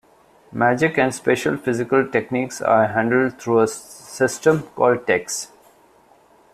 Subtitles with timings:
[0.51, 5.49] Magic and special physical techniques are handled through a system called Techs.